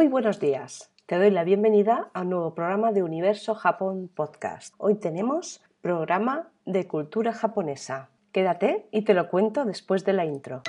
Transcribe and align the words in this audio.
Muy 0.00 0.08
buenos 0.08 0.40
días. 0.40 0.90
Te 1.04 1.18
doy 1.18 1.30
la 1.30 1.44
bienvenida 1.44 2.08
a 2.14 2.22
un 2.22 2.30
nuevo 2.30 2.54
programa 2.54 2.90
de 2.90 3.02
Universo 3.02 3.54
Japón 3.54 4.08
Podcast. 4.08 4.72
Hoy 4.78 4.94
tenemos 4.94 5.60
programa 5.82 6.48
de 6.64 6.88
cultura 6.88 7.34
japonesa. 7.34 8.08
Quédate 8.32 8.88
y 8.92 9.02
te 9.02 9.12
lo 9.12 9.28
cuento 9.28 9.66
después 9.66 10.06
de 10.06 10.14
la 10.14 10.24
intro. 10.24 10.62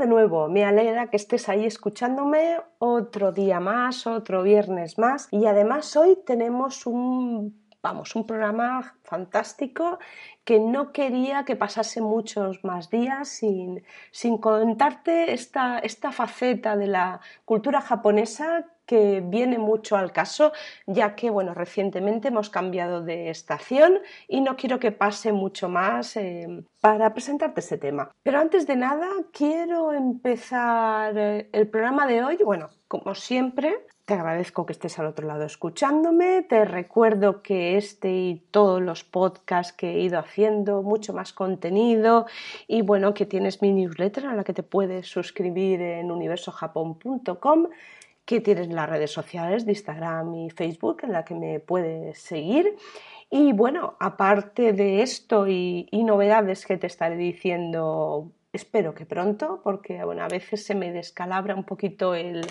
De 0.00 0.06
nuevo, 0.06 0.48
me 0.48 0.64
alegra 0.64 1.10
que 1.10 1.16
estés 1.18 1.48
ahí 1.50 1.66
escuchándome 1.66 2.56
otro 2.78 3.32
día 3.32 3.60
más, 3.60 4.06
otro 4.06 4.42
viernes 4.42 4.98
más. 4.98 5.28
Y 5.30 5.44
además 5.44 5.94
hoy 5.94 6.18
tenemos 6.26 6.86
un 6.86 7.60
vamos, 7.82 8.14
un 8.14 8.26
programa 8.26 8.96
fantástico 9.04 9.98
que 10.44 10.58
no 10.58 10.92
quería 10.92 11.44
que 11.44 11.56
pasase 11.56 12.00
muchos 12.00 12.62
más 12.64 12.90
días 12.90 13.28
sin, 13.28 13.82
sin 14.10 14.38
contarte 14.38 15.32
esta, 15.32 15.78
esta 15.78 16.12
faceta 16.12 16.76
de 16.76 16.88
la 16.88 17.20
cultura 17.44 17.80
japonesa 17.80 18.66
que 18.90 19.22
viene 19.24 19.56
mucho 19.56 19.96
al 19.96 20.10
caso, 20.10 20.50
ya 20.84 21.14
que 21.14 21.30
bueno, 21.30 21.54
recientemente 21.54 22.26
hemos 22.26 22.50
cambiado 22.50 23.02
de 23.02 23.30
estación 23.30 24.00
y 24.26 24.40
no 24.40 24.56
quiero 24.56 24.80
que 24.80 24.90
pase 24.90 25.32
mucho 25.32 25.68
más 25.68 26.16
eh, 26.16 26.64
para 26.80 27.14
presentarte 27.14 27.60
este 27.60 27.78
tema. 27.78 28.10
Pero 28.24 28.40
antes 28.40 28.66
de 28.66 28.74
nada, 28.74 29.06
quiero 29.32 29.92
empezar 29.92 31.16
eh, 31.16 31.48
el 31.52 31.68
programa 31.68 32.04
de 32.08 32.24
hoy, 32.24 32.38
bueno, 32.44 32.70
como 32.88 33.14
siempre, 33.14 33.86
te 34.06 34.14
agradezco 34.14 34.66
que 34.66 34.72
estés 34.72 34.98
al 34.98 35.06
otro 35.06 35.24
lado 35.24 35.44
escuchándome. 35.44 36.42
Te 36.42 36.64
recuerdo 36.64 37.42
que 37.42 37.76
este 37.76 38.10
y 38.10 38.42
todos 38.50 38.82
los 38.82 39.04
podcasts 39.04 39.72
que 39.72 39.90
he 39.90 40.00
ido 40.00 40.18
haciendo, 40.18 40.82
mucho 40.82 41.12
más 41.12 41.32
contenido 41.32 42.26
y 42.66 42.82
bueno, 42.82 43.14
que 43.14 43.24
tienes 43.24 43.62
mi 43.62 43.70
newsletter 43.72 44.26
a 44.26 44.34
la 44.34 44.42
que 44.42 44.52
te 44.52 44.64
puedes 44.64 45.06
suscribir 45.06 45.80
en 45.80 46.10
universojapón.com 46.10 47.68
que 48.24 48.40
tienes 48.40 48.68
las 48.68 48.88
redes 48.88 49.10
sociales 49.10 49.64
de 49.66 49.72
Instagram 49.72 50.34
y 50.34 50.50
Facebook 50.50 50.98
en 51.02 51.12
la 51.12 51.24
que 51.24 51.34
me 51.34 51.60
puedes 51.60 52.18
seguir. 52.18 52.76
Y 53.30 53.52
bueno, 53.52 53.96
aparte 54.00 54.72
de 54.72 55.02
esto 55.02 55.46
y, 55.46 55.88
novedades 55.92 56.66
que 56.66 56.76
te 56.76 56.88
estaré 56.88 57.16
diciendo 57.16 58.32
espero 58.52 58.94
que 58.94 59.06
pronto, 59.06 59.60
porque 59.62 60.02
bueno, 60.04 60.24
a 60.24 60.28
veces 60.28 60.64
se 60.66 60.74
me 60.74 60.90
descalabra 60.90 61.54
un 61.54 61.62
poquito 61.62 62.16
el, 62.16 62.44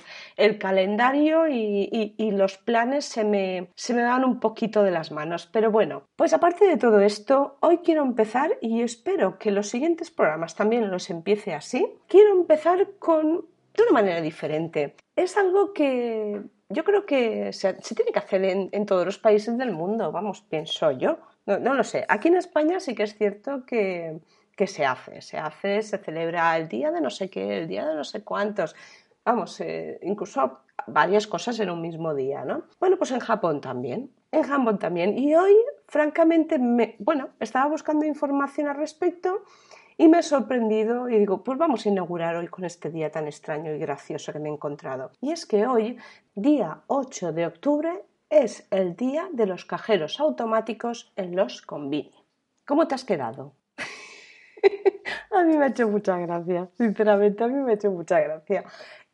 calendario 0.58 1.50
y, 1.50 2.32
los 2.32 2.58
planes 2.58 3.04
se 3.04 3.26
me, 3.26 3.70
se 3.76 3.94
me 3.94 4.04
van 4.04 4.24
un 4.24 4.40
poquito 4.40 4.84
de 4.84 4.92
las 4.92 5.12
manos. 5.12 5.50
Pero 5.52 5.72
bueno, 5.72 6.04
pues 6.16 6.32
aparte 6.32 6.66
de 6.66 6.78
todo 6.78 7.02
esto, 7.02 7.58
hoy 7.60 7.80
quiero 7.80 8.04
empezar 8.04 8.58
y 8.62 8.82
espero 8.82 9.38
que 9.38 9.52
los 9.52 9.68
siguientes 9.68 10.10
programas 10.10 10.56
también 10.56 10.90
los 10.90 11.10
empiece 11.10 11.54
así. 11.54 11.86
Quiero 12.08 12.32
empezar 12.32 12.92
con 13.00 13.46
de 13.76 13.84
una 13.84 13.92
manera 13.92 14.22
diferente. 14.22 14.96
Es 15.16 15.38
algo 15.38 15.74
que 15.74 16.42
yo 16.70 16.84
creo 16.84 17.06
que 17.06 17.52
se, 17.52 17.74
tiene 17.74 18.12
que 18.12 18.20
hacer 18.20 18.44
en, 18.46 18.86
todos 18.86 19.06
los 19.06 19.18
países 19.18 19.58
del 19.58 19.72
mundo, 19.72 20.12
vamos, 20.12 20.42
pienso 20.42 20.92
yo. 20.92 21.18
No, 21.46 21.74
lo 21.74 21.84
sé. 21.84 22.06
Aquí 22.08 22.28
en 22.28 22.38
España 22.38 22.80
sí 22.80 22.94
que 22.94 23.04
es 23.04 23.18
cierto 23.18 23.66
que, 23.66 24.20
se 24.68 24.86
hace. 24.86 25.22
Se 25.22 25.38
hace, 25.38 25.82
se 25.82 25.98
celebra 25.98 26.56
el 26.58 26.68
día 26.68 26.92
de 26.92 27.02
no 27.02 27.10
sé 27.10 27.30
qué, 27.30 27.60
el 27.60 27.68
día 27.68 27.88
de 27.88 27.96
no 27.96 28.04
sé 28.04 28.24
cuántos. 28.24 28.76
Vamos, 29.26 29.60
eh, 29.62 30.00
incluso 30.04 30.60
varias 30.86 31.26
cosas 31.26 31.60
en 31.60 31.70
un 31.70 31.82
mismo 31.82 32.14
día, 32.14 32.46
¿no? 32.46 32.64
Bueno, 32.80 32.98
pues 32.98 33.12
en 33.12 33.20
Japón 33.20 33.62
también. 33.62 34.12
En 34.32 34.44
Japón 34.44 34.78
también. 34.78 35.18
Y 35.18 35.34
hoy, 35.34 35.56
francamente, 35.88 36.60
me, 36.60 36.96
bueno, 37.00 37.30
estaba 37.40 37.68
buscando 37.68 38.06
información 38.06 38.68
al 38.68 38.76
respecto 38.76 39.44
y 40.00 40.08
me 40.08 40.20
he 40.20 40.24
sorprendido 40.24 41.10
y 41.10 41.20
digo, 41.20 41.44
pues 41.44 41.58
vamos 41.58 41.86
a 41.86 41.90
inaugurar 41.90 42.38
hoy 42.38 42.48
con 42.48 42.64
este 42.64 42.90
día 42.90 43.12
tan 43.12 43.28
extraño 43.28 43.74
y 43.74 43.80
gracioso 43.80 44.32
que 44.32 44.40
me 44.40 44.48
he 44.48 44.54
encontrado. 44.54 45.12
Y 45.20 45.34
es 45.34 45.46
que 45.46 45.68
hoy, 45.68 45.98
día 46.34 46.84
8 46.88 47.34
de 47.34 47.46
octubre, 47.46 48.06
es 48.30 48.66
el 48.72 48.96
día 48.96 49.28
de 49.34 49.46
los 49.46 49.66
cajeros 49.66 50.22
automáticos 50.22 51.12
en 51.18 51.36
los 51.36 51.62
convini. 51.62 52.14
¿Cómo 52.66 52.88
te 52.88 52.96
has 52.96 53.04
quedado? 53.04 53.52
a 55.32 55.44
mí 55.44 55.58
me 55.58 55.66
ha 55.66 55.68
hecho 55.68 55.90
mucha 55.90 56.18
gracia, 56.18 56.70
sinceramente, 56.78 57.44
a 57.44 57.48
mí 57.48 57.56
me 57.56 57.72
ha 57.72 57.76
hecho 57.76 57.92
mucha 57.92 58.22
gracia. 58.22 58.64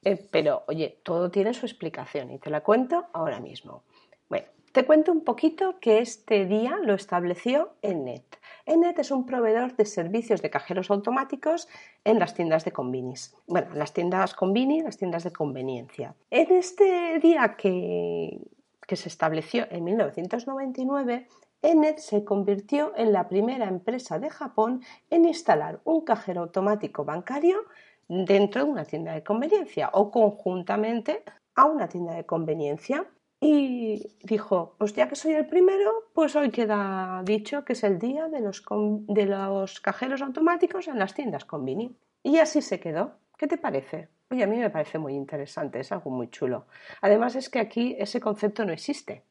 Eh, 0.03 0.23
pero, 0.29 0.66
oye, 0.67 1.00
todo 1.02 1.31
tiene 1.31 1.56
su 1.56 1.66
explicación 1.66 2.29
y 2.29 2.38
te 2.38 2.52
la 2.52 2.62
cuento 2.62 3.07
ahora 3.12 3.40
mismo. 3.40 3.81
Bueno, 4.29 4.46
te 4.72 4.85
cuento 4.85 5.12
un 5.12 5.23
poquito 5.23 5.79
que 5.79 5.97
este 5.97 6.46
día 6.46 6.78
lo 6.79 6.94
estableció 6.94 7.73
ENET. 7.81 8.38
Enet 8.66 8.98
es 9.00 9.12
un 9.12 9.26
proveedor 9.26 9.76
de 9.76 9.86
servicios 9.86 10.42
de 10.42 10.50
cajeros 10.50 10.90
automáticos 10.90 11.68
en 12.03 12.18
las 12.18 12.34
tiendas 12.34 12.66
de 12.66 12.72
convenis. 12.72 13.36
Bueno, 13.48 13.68
las 13.76 13.94
tiendas 13.94 14.34
convini, 14.34 14.81
las 14.81 14.98
tiendas 14.98 15.24
de 15.24 15.31
conveniencia. 15.31 16.16
En 16.31 16.52
este 16.52 17.20
día 17.20 17.56
que, 17.58 18.42
que 18.88 18.96
se 18.96 19.09
estableció 19.09 19.68
en 19.70 19.84
1999, 19.84 21.28
Enet 21.62 22.00
se 22.00 22.24
convirtió 22.24 22.94
en 22.96 23.14
la 23.14 23.28
primera 23.28 23.68
empresa 23.68 24.20
de 24.20 24.30
Japón 24.30 24.82
en 25.09 25.26
instalar 25.26 25.82
un 25.84 26.02
cajero 26.02 26.42
automático 26.42 27.06
bancario 27.06 27.58
dentro 28.08 28.66
de 28.66 28.72
una 28.72 28.86
tienda 28.86 29.14
de 29.14 29.24
conveniencia 29.24 29.90
o 29.94 30.12
conjuntamente 30.12 31.24
a 31.56 31.66
una 31.66 31.88
tienda 31.88 32.14
de 32.14 32.26
conveniencia 32.26 33.06
y 33.47 34.17
dijo, 34.23 34.73
pues 34.79 34.95
ya 34.95 35.07
que 35.07 35.16
soy 35.16 35.33
el 35.33 35.45
primero, 35.45 36.09
pues 36.13 36.35
hoy 36.35 36.50
queda 36.50 37.22
dicho 37.23 37.63
que 37.63 37.73
es 37.73 37.83
el 37.83 38.00
día 38.00 38.28
de 38.28 38.39
los, 38.39 38.63
de 39.07 39.25
los 39.28 39.79
cajeros 39.81 40.23
automáticos 40.23 40.88
en 40.88 40.97
las 40.97 41.13
tiendas 41.13 41.45
Convini. 41.45 41.95
Y 42.23 42.39
así 42.39 42.63
se 42.63 42.79
quedó. 42.79 43.19
¿Qué 43.38 43.45
te 43.45 43.59
parece? 43.59 44.09
Oye, 44.31 44.44
a 44.44 44.47
mí 44.47 44.57
me 44.57 44.72
parece 44.72 44.97
muy 44.97 45.13
interesante, 45.13 45.79
es 45.79 45.91
algo 45.91 46.09
muy 46.09 46.31
chulo. 46.31 46.66
Además 47.01 47.35
es 47.35 47.50
que 47.51 47.59
aquí 47.59 47.95
ese 48.00 48.19
concepto 48.19 48.66
no 48.66 48.73
existe. 48.73 49.22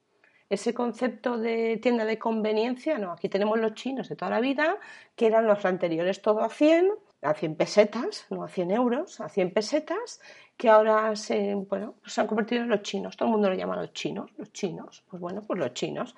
Ese 0.48 0.72
concepto 0.72 1.36
de 1.36 1.78
tienda 1.78 2.04
de 2.04 2.16
conveniencia, 2.16 2.98
no, 2.98 3.10
aquí 3.10 3.28
tenemos 3.28 3.58
los 3.58 3.74
chinos 3.74 4.08
de 4.08 4.14
toda 4.14 4.30
la 4.30 4.40
vida, 4.40 4.78
que 5.16 5.26
eran 5.26 5.48
los 5.48 5.64
anteriores 5.64 6.22
todo 6.22 6.42
a 6.42 6.50
100, 6.50 6.88
a 7.22 7.34
100 7.34 7.56
pesetas, 7.56 8.26
no 8.30 8.44
a 8.44 8.48
100 8.48 8.70
euros, 8.70 9.20
a 9.20 9.28
100 9.28 9.52
pesetas, 9.52 10.20
que 10.56 10.68
ahora 10.68 11.14
se, 11.16 11.54
bueno, 11.54 11.94
se 12.06 12.20
han 12.20 12.26
convertido 12.26 12.62
en 12.62 12.68
los 12.68 12.82
chinos. 12.82 13.16
Todo 13.16 13.28
el 13.28 13.32
mundo 13.32 13.48
lo 13.48 13.56
llama 13.56 13.76
los 13.76 13.92
chinos, 13.92 14.30
los 14.36 14.52
chinos, 14.52 15.04
pues 15.08 15.20
bueno, 15.20 15.42
pues 15.46 15.58
los 15.58 15.74
chinos. 15.74 16.14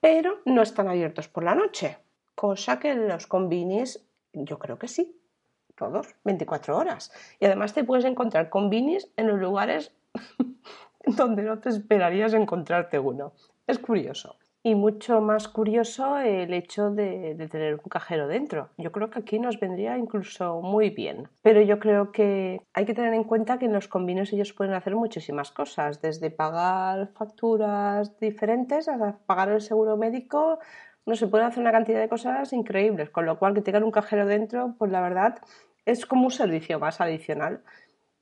Pero 0.00 0.40
no 0.44 0.62
están 0.62 0.88
abiertos 0.88 1.28
por 1.28 1.44
la 1.44 1.54
noche, 1.54 1.98
cosa 2.34 2.78
que 2.78 2.94
los 2.94 3.26
convinis 3.26 4.04
yo 4.34 4.58
creo 4.58 4.78
que 4.78 4.88
sí, 4.88 5.16
todos, 5.76 6.14
24 6.24 6.76
horas. 6.76 7.12
Y 7.40 7.46
además 7.46 7.72
te 7.72 7.84
puedes 7.84 8.04
encontrar 8.04 8.50
convinis 8.50 9.08
en 9.16 9.28
los 9.28 9.38
lugares 9.38 9.92
donde 11.06 11.42
no 11.42 11.58
te 11.60 11.68
esperarías 11.68 12.34
encontrarte 12.34 12.98
uno. 12.98 13.32
Es 13.66 13.78
curioso 13.78 14.36
y 14.66 14.74
mucho 14.74 15.20
más 15.20 15.46
curioso 15.46 16.16
el 16.16 16.54
hecho 16.54 16.90
de, 16.90 17.36
tener 17.50 17.74
un 17.74 17.90
cajero 17.90 18.26
dentro. 18.26 18.70
Yo 18.78 18.92
creo 18.92 19.10
que 19.10 19.18
aquí 19.18 19.38
nos 19.38 19.60
vendría 19.60 19.98
incluso 19.98 20.62
muy 20.62 20.88
bien. 20.88 21.28
Pero 21.42 21.60
yo 21.60 21.78
creo 21.78 22.12
que 22.12 22.62
hay 22.72 22.86
que 22.86 22.94
tener 22.94 23.12
en 23.12 23.24
cuenta 23.24 23.58
que 23.58 23.66
en 23.66 23.74
los 23.74 23.88
convenios 23.88 24.32
ellos 24.32 24.54
pueden 24.54 24.72
hacer 24.72 24.96
muchísimas 24.96 25.52
cosas, 25.52 26.00
desde 26.00 26.30
pagar 26.30 27.08
facturas 27.08 28.18
diferentes 28.18 28.88
hasta 28.88 29.18
pagar 29.26 29.50
el 29.50 29.60
seguro 29.60 29.98
médico. 29.98 30.58
No 31.04 31.14
se 31.14 31.28
puede 31.28 31.44
hacer 31.44 31.60
una 31.60 31.70
cantidad 31.70 32.00
de 32.00 32.08
cosas 32.08 32.50
increíbles, 32.54 33.10
con 33.10 33.26
lo 33.26 33.38
cual 33.38 33.52
que 33.52 33.60
tengan 33.60 33.84
un 33.84 33.90
cajero 33.90 34.24
dentro, 34.24 34.76
pues 34.78 34.90
la 34.90 35.02
verdad 35.02 35.42
es 35.84 36.06
como 36.06 36.24
un 36.24 36.30
servicio 36.30 36.78
más 36.78 37.02
adicional. 37.02 37.62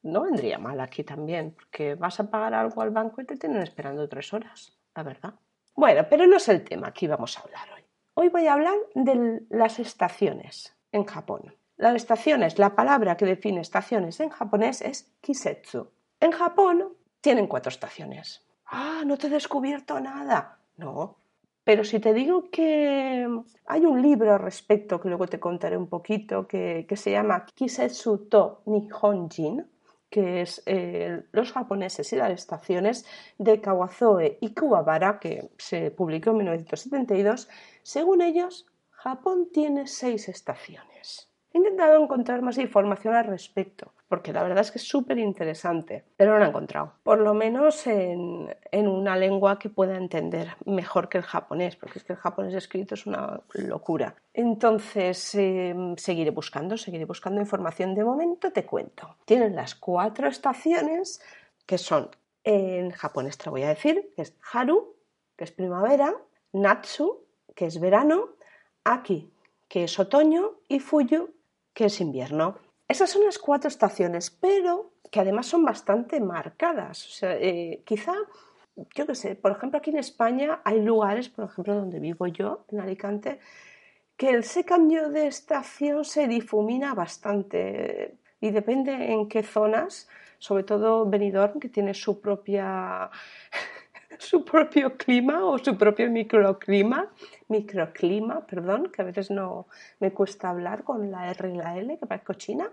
No 0.03 0.23
vendría 0.23 0.59
mal 0.59 0.81
aquí 0.81 1.05
también, 1.05 1.53
porque 1.53 1.95
vas 1.95 2.19
a 2.19 2.29
pagar 2.29 2.55
algo 2.55 2.83
al 2.83 2.91
banco 2.91 3.21
y 3.21 3.27
te 3.27 3.37
tienen 3.37 3.63
esperando 3.63 4.09
tres 4.09 4.33
horas, 4.33 4.77
la 4.97 5.05
verdad. 5.05 5.35
Bueno, 5.75 6.07
pero 6.09 6.27
no 6.27 6.37
es 6.37 6.49
el 6.49 6.65
tema 6.65 6.93
que 6.93 7.07
íbamos 7.07 7.39
a 7.39 7.43
hablar 7.43 7.69
hoy. 7.75 7.83
Hoy 8.15 8.29
voy 8.29 8.47
a 8.47 8.53
hablar 8.53 8.75
de 8.95 9.43
las 9.49 9.79
estaciones 9.79 10.77
en 10.93 11.05
Japón. 11.05 11.55
Las 11.77 11.95
estaciones, 11.95 12.59
la 12.59 12.77
palabra 12.77 13.17
que 13.17 13.25
define 13.25 13.61
estaciones 13.61 14.21
en 14.21 14.29
japonés 14.29 14.83
es 14.83 15.11
kisetsu. 15.23 15.89
En 16.21 16.31
Japón 16.31 16.93
tienen 17.23 17.47
cuatro 17.47 17.71
estaciones. 17.71 18.45
Ah, 18.67 19.03
no 19.07 19.17
te 19.17 19.29
he 19.29 19.31
descubierto 19.31 19.99
nada. 19.99 20.59
No. 20.77 21.17
Pero 21.65 21.85
si 21.85 22.01
te 22.01 22.13
digo 22.13 22.51
que 22.51 23.27
hay 23.67 23.87
un 23.87 24.03
libro 24.03 24.35
al 24.35 24.41
respecto 24.41 25.01
que 25.01 25.09
luego 25.09 25.27
te 25.27 25.41
contaré 25.41 25.77
un 25.77 25.89
poquito 25.89 26.47
que, 26.47 26.85
que 26.87 26.97
se 26.97 27.13
llama 27.13 27.47
Kisetsu 27.47 28.29
to 28.29 28.63
Nihonjin, 28.67 29.67
que 30.13 30.43
es 30.43 30.63
eh, 30.67 31.25
Los 31.33 31.53
japoneses 31.53 32.13
y 32.13 32.17
las 32.17 32.31
estaciones 32.31 33.07
de 33.39 33.63
Kawazoe 33.63 34.37
y 34.43 34.53
Kuwabara, 34.53 35.19
que 35.19 35.49
se 35.57 35.91
publicó 35.91 36.31
en 36.31 36.37
1972. 36.37 37.49
Según 37.83 38.21
ellos, 38.21 38.67
Japón 38.91 39.49
tiene 39.51 39.87
seis 39.87 40.29
estaciones. 40.29 41.31
He 41.55 41.59
intentado 41.59 42.03
encontrar 42.03 42.43
más 42.43 42.59
información 42.59 43.15
al 43.15 43.25
respecto, 43.25 43.95
porque 44.13 44.35
la 44.35 44.43
verdad 44.43 44.61
es 44.61 44.71
que 44.71 44.77
es 44.77 44.87
súper 44.87 45.17
interesante, 45.17 46.05
pero 46.19 46.33
no 46.33 46.39
la 46.39 46.45
he 46.45 46.49
encontrado. 46.51 46.93
Por 47.03 47.19
lo 47.21 47.33
menos 47.33 47.87
en, 47.87 48.47
una 48.71 49.17
lengua 49.17 49.59
que 49.59 49.71
pueda 49.71 49.97
entender 49.97 50.55
mejor 50.67 51.09
que 51.09 51.17
el 51.17 51.25
japonés, 51.25 51.77
porque 51.77 51.99
es 51.99 52.05
que 52.05 52.13
el 52.13 52.19
japonés 52.19 52.53
escrito 52.53 52.95
es 52.95 53.07
una 53.07 53.41
locura. 53.55 54.15
Entonces, 54.35 55.35
em, 55.35 55.97
seguiré 55.97 56.31
buscando, 56.31 56.77
seguiré 56.77 57.07
buscando 57.07 57.41
información. 57.41 57.95
De 57.95 58.05
momento 58.05 58.53
te 58.53 58.67
cuento. 58.67 59.17
Tienen 59.25 59.57
las 59.57 59.75
cuatro 59.75 60.29
estaciones 60.29 61.23
que 61.65 61.79
son, 61.79 62.11
en 62.45 62.91
japonés 62.91 63.39
te 63.39 63.49
voy 63.49 63.63
a 63.63 63.69
decir, 63.69 64.13
que 64.15 64.21
es 64.21 64.37
Haru, 64.53 64.95
que 65.39 65.45
es 65.45 65.53
primavera, 65.53 66.15
Natsu, 66.53 67.25
que 67.55 67.65
es 67.65 67.81
verano, 67.81 68.29
Aki, 68.85 69.33
que 69.69 69.85
es 69.85 69.99
otoño, 69.99 70.59
y 70.69 70.81
Fuyu, 70.81 71.31
que 71.73 71.87
es 71.87 71.99
invierno. 72.03 72.59
Esas 72.89 73.11
son 73.11 73.25
las 73.25 73.39
cuatro 73.39 73.69
estaciones, 73.69 74.31
pero 74.31 74.93
que 75.11 75.21
además 75.21 75.47
son 75.47 75.65
bastante 75.65 76.21
marcadas. 76.21 77.07
O 77.07 77.11
sea, 77.11 77.37
eh, 77.37 77.83
quizá, 77.85 78.15
yo 78.95 79.07
qué 79.07 79.15
sé, 79.15 79.35
por 79.35 79.53
ejemplo, 79.53 79.79
aquí 79.79 79.91
en 79.91 79.99
España 79.99 80.61
hay 80.65 80.81
lugares, 80.81 81.29
por 81.29 81.45
ejemplo, 81.45 81.75
donde 81.75 82.01
vivo 82.01 82.27
yo, 82.27 82.65
en 82.71 82.81
Alicante, 82.81 83.39
que 84.17 84.31
ese 84.31 84.65
cambio 84.65 85.11
de 85.11 85.27
estación 85.27 86.05
se 86.05 86.29
difumina 86.29 86.95
bastante 86.95 88.17
y 88.41 88.51
depende 88.51 89.13
en 89.13 89.29
qué 89.29 89.43
zonas, 89.43 90.09
sobre 90.39 90.65
todo 90.65 91.07
Benidorm, 91.09 91.61
que 91.61 91.69
tiene 91.69 91.95
su 91.95 92.21
propia 92.21 93.11
su 94.23 94.45
propio 94.45 94.97
clima 94.97 95.45
o 95.45 95.59
su 95.59 95.77
propio 95.77 96.11
microclima, 96.11 97.11
microclima, 97.49 98.47
perdón, 98.47 98.91
que 98.93 99.03
a 99.03 99.05
veces 99.05 99.31
no 99.31 99.67
me 100.01 100.13
cuesta 100.13 100.51
hablar 100.51 100.85
con 100.85 101.11
la 101.11 101.31
R 101.31 101.51
y 101.51 101.57
la 101.57 101.77
L, 101.77 101.99
que 101.99 102.07
parezco 102.07 102.35
china 102.35 102.71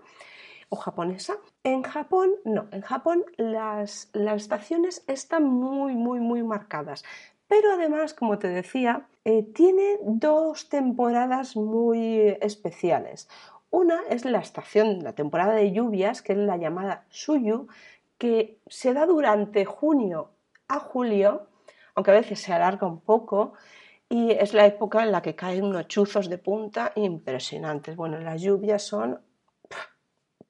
o 0.68 0.76
japonesa. 0.76 1.36
En 1.64 1.82
Japón, 1.82 2.30
no, 2.44 2.68
en 2.70 2.82
Japón 2.82 3.24
las, 3.36 4.10
las 4.12 4.42
estaciones 4.42 5.04
están 5.08 5.44
muy, 5.44 5.94
muy, 5.94 6.20
muy 6.20 6.42
marcadas. 6.42 7.04
Pero 7.48 7.72
además, 7.72 8.14
como 8.14 8.38
te 8.38 8.46
decía, 8.46 9.08
eh, 9.24 9.42
tiene 9.42 9.98
dos 10.02 10.68
temporadas 10.68 11.56
muy 11.56 12.36
especiales. 12.40 13.28
Una 13.70 14.00
es 14.08 14.24
la 14.24 14.38
estación, 14.38 15.02
la 15.02 15.14
temporada 15.14 15.54
de 15.54 15.72
lluvias, 15.72 16.22
que 16.22 16.32
es 16.32 16.38
la 16.38 16.56
llamada 16.56 17.06
Suyu, 17.08 17.66
que 18.18 18.58
se 18.68 18.94
da 18.94 19.06
durante 19.06 19.64
junio 19.64 20.30
a 20.70 20.80
julio, 20.80 21.48
aunque 21.94 22.10
a 22.10 22.14
veces 22.14 22.40
se 22.40 22.52
alarga 22.52 22.86
un 22.86 23.00
poco, 23.00 23.54
y 24.08 24.32
es 24.32 24.54
la 24.54 24.66
época 24.66 25.02
en 25.02 25.12
la 25.12 25.22
que 25.22 25.36
caen 25.36 25.64
unos 25.64 25.86
chuzos 25.86 26.28
de 26.28 26.38
punta 26.38 26.92
impresionantes. 26.96 27.94
Bueno, 27.96 28.18
las 28.18 28.40
lluvias 28.40 28.82
son... 28.82 29.20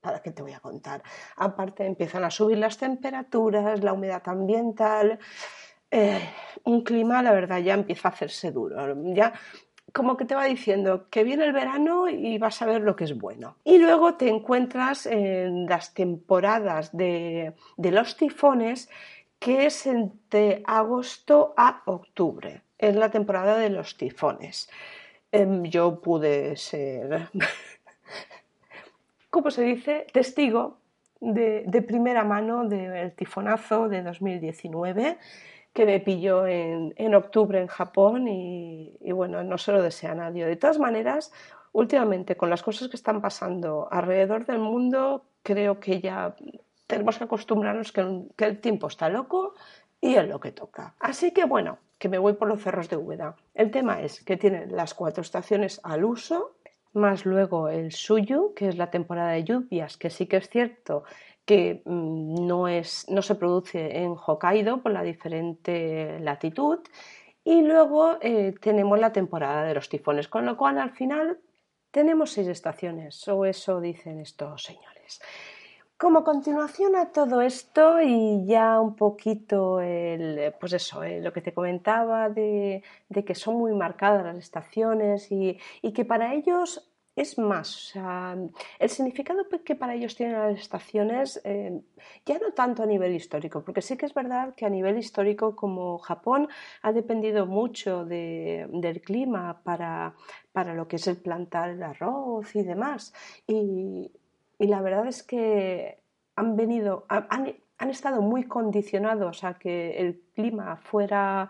¿Para 0.00 0.22
qué 0.22 0.30
te 0.30 0.40
voy 0.40 0.52
a 0.52 0.60
contar? 0.60 1.02
Aparte 1.36 1.84
empiezan 1.84 2.24
a 2.24 2.30
subir 2.30 2.56
las 2.56 2.78
temperaturas, 2.78 3.84
la 3.84 3.92
humedad 3.92 4.22
ambiental, 4.24 5.18
eh, 5.90 6.20
un 6.64 6.82
clima, 6.82 7.22
la 7.22 7.32
verdad, 7.32 7.58
ya 7.58 7.74
empieza 7.74 8.08
a 8.08 8.12
hacerse 8.12 8.50
duro. 8.50 8.76
Ya 9.12 9.34
como 9.92 10.16
que 10.16 10.24
te 10.24 10.34
va 10.34 10.44
diciendo 10.44 11.08
que 11.10 11.22
viene 11.24 11.44
el 11.44 11.52
verano 11.52 12.08
y 12.08 12.38
vas 12.38 12.62
a 12.62 12.66
ver 12.66 12.80
lo 12.80 12.96
que 12.96 13.04
es 13.04 13.18
bueno. 13.18 13.56
Y 13.64 13.76
luego 13.76 14.14
te 14.14 14.28
encuentras 14.28 15.04
en 15.04 15.66
las 15.66 15.92
temporadas 15.92 16.96
de, 16.96 17.54
de 17.76 17.90
los 17.90 18.16
tifones 18.16 18.88
que 19.40 19.66
es 19.66 19.86
entre 19.86 20.62
agosto 20.66 21.54
a 21.56 21.82
octubre. 21.86 22.62
Es 22.78 22.94
la 22.94 23.10
temporada 23.10 23.56
de 23.56 23.70
los 23.70 23.96
tifones. 23.96 24.70
Em, 25.32 25.64
yo 25.64 26.00
pude 26.00 26.56
ser, 26.56 27.28
¿cómo 29.30 29.50
se 29.50 29.62
dice?, 29.62 30.06
testigo 30.12 30.76
de, 31.20 31.84
primera 31.86 32.22
mano 32.22 32.68
del 32.68 33.12
tifonazo 33.12 33.88
de 33.88 34.02
2019 34.02 35.18
que 35.72 35.86
me 35.86 36.00
pilló 36.00 36.46
en, 36.46 37.14
octubre 37.14 37.60
en 37.60 37.68
Japón 37.68 38.26
y, 38.28 39.12
bueno, 39.12 39.44
no 39.44 39.56
se 39.56 39.72
lo 39.72 39.82
desea 39.82 40.14
nadie. 40.14 40.44
De 40.44 40.56
todas 40.56 40.78
maneras, 40.78 41.32
últimamente 41.72 42.36
con 42.36 42.50
las 42.50 42.62
cosas 42.62 42.88
que 42.88 42.96
están 42.96 43.20
pasando 43.20 43.88
alrededor 43.90 44.46
del 44.46 44.58
mundo, 44.58 45.24
creo 45.44 45.78
que 45.78 46.00
ya 46.00 46.34
tenemos 46.90 47.16
que 47.16 47.24
acostumbrarnos 47.24 47.92
que, 47.92 48.00
el 48.44 48.60
tiempo 48.60 48.88
está 48.88 49.08
loco 49.08 49.54
y 50.00 50.16
es 50.16 50.28
lo 50.28 50.40
que 50.40 50.50
toca. 50.50 50.94
Así 50.98 51.30
que 51.32 51.44
bueno, 51.44 51.78
que 51.98 52.08
me 52.08 52.18
voy 52.18 52.34
por 52.34 52.48
los 52.48 52.60
cerros 52.60 52.88
de 52.88 52.96
Úbeda. 52.96 53.36
El 53.54 53.70
tema 53.70 54.02
es 54.02 54.22
que 54.24 54.36
tienen 54.36 54.74
las 54.76 54.92
cuatro 54.92 55.22
estaciones 55.22 55.80
al 55.84 56.04
uso, 56.04 56.56
más 56.92 57.24
luego 57.24 57.68
el 57.68 57.92
suyo, 57.92 58.52
que 58.54 58.68
es 58.68 58.76
la 58.76 58.90
temporada 58.90 59.30
de 59.30 59.44
lluvias, 59.44 59.96
que 59.96 60.10
sí 60.10 60.26
que 60.26 60.38
es 60.38 60.48
cierto 60.48 61.04
que 61.44 61.82
mm, 61.84 62.46
no, 62.46 62.68
es, 62.68 63.06
no 63.08 63.22
se 63.22 63.36
produce 63.36 64.02
en 64.02 64.14
Hokkaido 64.14 64.82
por 64.82 64.92
la 64.92 65.02
diferente 65.02 66.18
latitud. 66.20 66.80
Y 67.44 67.62
luego 67.62 68.18
eh, 68.20 68.54
tenemos 68.60 68.98
la 68.98 69.12
temporada 69.12 69.64
de 69.64 69.74
los 69.74 69.88
tifones, 69.88 70.28
con 70.28 70.44
lo 70.44 70.56
cual 70.56 70.78
al 70.78 70.90
final 70.90 71.38
tenemos 71.90 72.32
seis 72.32 72.48
estaciones, 72.48 73.26
o 73.28 73.44
eso 73.44 73.80
dicen 73.80 74.20
estos 74.20 74.62
señores. 74.62 75.20
Como 76.00 76.24
continuación 76.24 76.96
a 76.96 77.12
todo 77.12 77.42
esto 77.42 78.00
y 78.00 78.46
ya 78.46 78.80
un 78.80 78.96
poquito 78.96 79.82
el, 79.82 80.54
pues 80.58 80.72
eso, 80.72 81.02
eh, 81.02 81.20
lo 81.20 81.30
que 81.30 81.42
te 81.42 81.52
comentaba 81.52 82.30
de, 82.30 82.82
que 83.26 83.34
son 83.34 83.56
muy 83.56 83.74
marcadas 83.74 84.24
las 84.24 84.38
estaciones 84.38 85.30
y, 85.30 85.58
que 85.92 86.06
para 86.06 86.32
ellos 86.32 86.90
es 87.16 87.36
más, 87.36 87.92
el 88.78 88.88
significado 88.88 89.46
que 89.62 89.74
para 89.74 89.94
ellos 89.94 90.16
tienen 90.16 90.38
las 90.38 90.58
estaciones, 90.58 91.38
eh, 91.44 91.82
ya 92.24 92.38
no 92.38 92.52
tanto 92.54 92.82
a 92.82 92.86
nivel 92.86 93.14
histórico, 93.14 93.62
porque 93.62 93.82
sí 93.82 93.98
que 93.98 94.06
es 94.06 94.14
verdad 94.14 94.54
que 94.54 94.64
a 94.64 94.70
nivel 94.70 94.96
histórico 94.96 95.54
como 95.54 95.98
Japón 95.98 96.48
ha 96.80 96.92
dependido 96.92 97.44
mucho 97.44 98.06
del 98.06 99.02
clima 99.04 99.60
para, 99.64 100.14
para, 100.52 100.72
lo 100.72 100.88
que 100.88 100.96
es 100.96 101.06
el 101.08 101.18
plantar 101.18 101.68
el 101.68 101.82
arroz 101.82 102.56
y 102.56 102.62
demás. 102.62 103.12
Y, 103.46 104.10
y 104.60 104.66
la 104.66 104.82
verdad 104.82 105.06
es 105.06 105.22
que 105.22 106.02
han 106.36 106.54
venido, 106.54 107.06
han, 107.08 107.88
estado 107.88 108.20
muy 108.20 108.44
condicionados 108.44 109.42
a 109.42 109.58
que 109.58 109.98
el 109.98 110.20
clima 110.34 110.76
fuera 110.76 111.48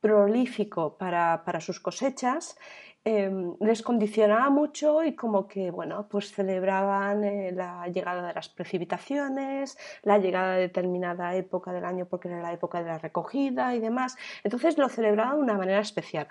prolífico 0.00 0.96
para, 0.96 1.60
sus 1.60 1.78
cosechas, 1.78 2.56
em, 3.04 3.54
les 3.60 3.82
condicionaba 3.82 4.48
mucho 4.48 5.04
y 5.04 5.14
como 5.14 5.46
que, 5.46 5.70
bueno, 5.70 6.08
pues 6.08 6.32
celebraban 6.32 7.22
eh, 7.22 7.52
la 7.52 7.86
llegada 7.88 8.26
de 8.26 8.32
las 8.32 8.48
precipitaciones, 8.48 9.76
la 10.02 10.16
llegada 10.16 10.54
de 10.54 10.62
determinada 10.62 11.34
época 11.34 11.72
del 11.72 11.84
año 11.84 12.06
porque 12.06 12.28
era 12.28 12.40
la 12.40 12.52
época 12.54 12.82
de 12.82 12.88
la 12.88 12.98
recogida 12.98 13.74
y 13.74 13.80
demás. 13.80 14.16
Entonces 14.42 14.78
lo 14.78 14.88
celebraban 14.88 15.36
de 15.36 15.42
una 15.42 15.58
manera 15.58 15.80
especial 15.80 16.28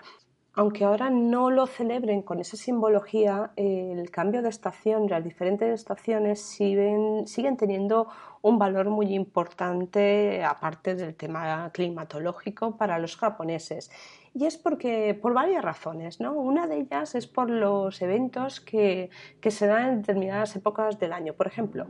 aunque 0.58 0.84
ahora 0.86 1.12
no 1.12 1.52
lo 1.52 1.68
celebren 1.68 2.24
con 2.24 2.40
esa 2.40 2.58
simbología, 2.58 3.52
el 3.56 4.10
cambio 4.10 4.42
de 4.42 4.50
estación, 4.50 5.08
las 5.08 5.24
diferentes 5.24 5.70
estaciones 5.72 6.42
siguen, 6.42 7.28
siguen 7.28 7.58
teniendo 7.58 8.08
un 8.42 8.58
valor 8.60 8.90
muy 8.90 9.14
importante 9.14 10.44
aparte 10.44 10.96
del 10.96 11.16
tema 11.16 11.70
climatológico 11.74 12.78
para 12.78 13.00
los 13.00 13.18
japoneses. 13.18 13.90
Y 14.34 14.46
es 14.46 14.58
porque, 14.58 15.18
por 15.20 15.34
varias 15.34 15.64
razones, 15.64 16.20
¿no? 16.20 16.34
Una 16.34 16.68
de 16.68 16.78
ellas 16.82 17.16
es 17.16 17.26
por 17.26 17.50
los 17.50 18.02
eventos 18.04 18.62
que, 18.62 19.10
que 19.42 19.50
se 19.50 19.66
dan 19.66 19.90
en 19.90 20.02
determinadas 20.02 20.56
épocas 20.56 21.00
del 21.00 21.14
año. 21.14 21.34
Por 21.34 21.48
ejemplo, 21.48 21.88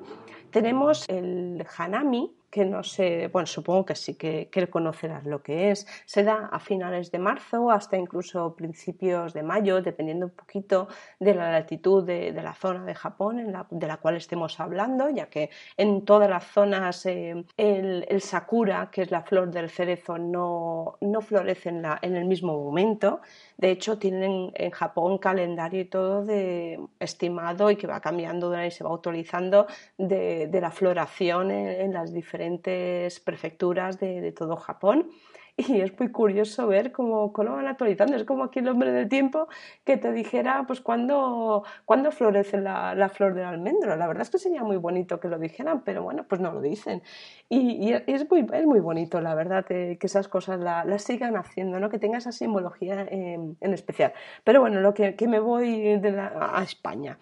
tenemos 0.51 1.07
el 1.09 1.65
Hanami, 1.77 2.33
que 2.49 2.63
no 2.63 2.81
sé, 2.83 3.27
bueno, 3.27 3.45
supongo 3.45 3.85
que 3.85 3.95
sí 3.95 4.15
que, 4.15 4.49
que, 4.49 4.67
conocerás 4.69 5.25
lo 5.25 5.43
que 5.43 5.71
es. 5.71 5.85
Se 6.05 6.23
da 6.23 6.47
a 6.51 6.59
finales 6.59 7.11
de 7.11 7.19
marzo 7.19 7.69
hasta 7.69 7.97
incluso 7.97 8.55
principios 8.55 9.33
de 9.33 9.43
mayo, 9.43 9.81
dependiendo 9.81 10.27
un 10.27 10.31
poquito 10.31 10.87
de 11.19 11.35
la 11.35 11.51
latitud 11.51 12.05
de, 12.05 12.31
la 12.31 12.53
zona 12.53 12.85
de 12.85 12.95
Japón 12.95 13.39
en 13.39 13.51
la, 13.51 13.67
de 13.69 13.87
la 13.87 13.97
cual 13.97 14.15
estemos 14.15 14.59
hablando, 14.59 15.09
ya 15.09 15.29
que 15.29 15.49
en 15.75 16.05
todas 16.05 16.29
las 16.37 16.45
zonas 16.51 17.05
eh, 17.07 17.43
el, 17.57 18.21
sakura, 18.21 18.89
que 18.91 19.01
es 19.01 19.09
la 19.09 19.23
flor 19.23 19.49
del 19.49 19.69
cerezo, 19.71 20.19
no, 20.19 20.97
no 21.01 21.21
florece 21.21 21.69
en, 21.69 21.81
la, 21.81 21.97
en 22.01 22.15
el 22.15 22.25
mismo 22.25 22.53
momento. 22.53 23.21
De 23.57 23.71
hecho, 23.71 23.97
tienen 23.97 24.51
en 24.53 24.71
Japón 24.71 25.17
calendario 25.17 25.81
y 25.81 25.85
todo 25.85 26.23
de 26.23 26.79
estimado 26.99 27.71
y 27.71 27.75
que 27.75 27.87
va 27.87 28.01
cambiando 28.01 28.47
y 28.63 28.69
se 28.69 28.83
va 28.83 28.91
autorizando 28.91 29.65
de, 29.97 30.49
la 30.61 30.69
floración 30.69 31.49
en, 31.49 31.91
las 31.91 32.13
diferentes 32.13 33.19
prefecturas 33.19 33.99
de, 33.99 34.31
todo 34.31 34.57
Japón. 34.57 35.09
y 35.67 35.81
es 35.81 35.99
muy 35.99 36.11
curioso 36.11 36.67
ver 36.67 36.91
cómo, 36.91 37.33
cómo 37.33 37.55
van 37.55 37.67
actualizando. 37.67 38.15
Es 38.15 38.23
como 38.23 38.43
aquí 38.43 38.59
el 38.59 38.67
hombre 38.67 38.91
del 38.91 39.09
tiempo 39.09 39.47
que 39.83 39.97
te 39.97 40.11
dijera 40.11 40.65
pues 40.67 40.81
cuándo, 40.81 41.63
cuándo 41.85 42.11
florece 42.11 42.61
la, 42.61 42.93
la, 42.93 43.09
flor 43.09 43.33
del 43.33 43.45
almendro. 43.45 43.95
La 43.95 44.07
verdad 44.07 44.21
es 44.21 44.29
que 44.29 44.37
sería 44.37 44.63
muy 44.63 44.77
bonito 44.77 45.19
que 45.19 45.27
lo 45.27 45.39
dijeran, 45.39 45.81
pero 45.83 46.03
bueno, 46.03 46.25
pues 46.29 46.39
no 46.41 46.51
lo 46.51 46.61
dicen. 46.61 47.01
Y, 47.49 47.91
es, 47.91 48.29
muy, 48.29 48.45
es 48.53 48.65
muy 48.65 48.79
bonito, 48.79 49.19
la 49.19 49.33
verdad, 49.33 49.65
eh, 49.69 49.97
que 49.99 50.07
esas 50.07 50.27
cosas 50.27 50.59
las 50.59 51.03
sigan 51.03 51.35
haciendo, 51.35 51.79
¿no? 51.79 51.89
que 51.89 51.97
tenga 51.97 52.19
esa 52.19 52.31
simbología 52.31 53.07
en 53.09 53.57
especial. 53.73 54.13
Pero 54.43 54.61
bueno, 54.61 54.79
lo 54.81 54.93
que, 54.93 55.15
que 55.15 55.27
me 55.27 55.39
voy 55.39 55.99
a 56.39 56.61
España. 56.61 57.17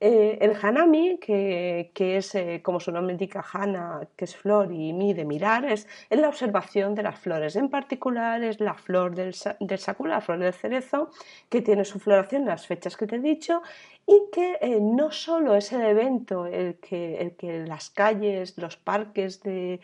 Eh, 0.00 0.38
el 0.40 0.54
hanami, 0.62 1.18
que, 1.18 1.90
es, 1.96 2.34
eh, 2.36 2.60
como 2.62 2.78
su 2.78 2.92
nombre 2.92 3.12
indica, 3.12 3.44
hana, 3.52 4.06
que 4.16 4.26
es 4.26 4.36
flor, 4.36 4.70
y 4.72 4.92
mi 4.92 5.12
de 5.12 5.24
mirar, 5.24 5.64
es, 5.64 5.88
la 6.10 6.28
observación 6.28 6.94
de 6.94 7.02
las 7.02 7.18
flores. 7.18 7.56
En 7.56 7.68
particular 7.68 8.42
es 8.44 8.60
la 8.60 8.74
flor 8.74 9.16
del, 9.16 9.34
del 9.58 9.78
sakura, 9.78 10.14
la 10.14 10.20
flor 10.20 10.38
del 10.38 10.52
cerezo, 10.52 11.10
que 11.48 11.62
tiene 11.62 11.84
su 11.84 11.98
floración 11.98 12.42
en 12.42 12.48
las 12.48 12.66
fechas 12.66 12.96
que 12.96 13.08
te 13.08 13.16
he 13.16 13.20
dicho 13.20 13.62
y 14.10 14.30
que 14.32 14.56
eh, 14.62 14.80
no 14.80 15.10
solo 15.10 15.54
es 15.54 15.70
el 15.70 15.82
evento 15.82 16.46
el 16.46 16.76
que, 16.76 17.20
el 17.20 17.36
que 17.36 17.66
las 17.66 17.90
calles, 17.90 18.56
los 18.56 18.78
parques 18.78 19.42
de, 19.42 19.80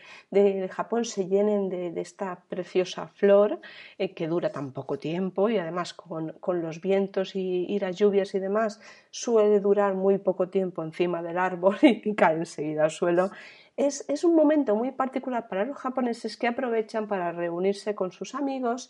Japón 0.71 1.05
se 1.05 1.27
llenen 1.27 1.69
de, 1.69 1.93
esta 2.01 2.43
preciosa 2.49 3.07
flor 3.09 3.59
eh, 3.99 4.15
que 4.15 4.27
dura 4.27 4.51
tan 4.51 4.71
poco 4.71 4.97
tiempo 4.97 5.47
y 5.47 5.59
además 5.59 5.93
con, 5.93 6.33
los 6.59 6.81
vientos 6.81 7.35
y, 7.35 7.77
las 7.77 7.97
lluvias 7.97 8.33
y 8.33 8.39
demás 8.39 8.81
suele 9.11 9.59
durar 9.59 9.93
muy 9.93 10.17
poco 10.17 10.49
tiempo 10.49 10.81
encima 10.81 11.21
del 11.21 11.37
árbol 11.37 11.77
y 11.83 12.15
cae 12.15 12.37
enseguida 12.37 12.85
al 12.85 12.91
suelo. 12.91 13.29
Es, 13.77 14.05
es, 14.07 14.23
un 14.23 14.35
momento 14.35 14.73
muy 14.75 14.91
particular 14.91 15.49
para 15.49 15.65
los 15.65 15.77
japoneses 15.77 16.37
que 16.37 16.47
aprovechan 16.47 17.07
para 17.07 17.33
reunirse 17.33 17.93
con 17.93 18.13
sus 18.13 18.33
amigos 18.33 18.89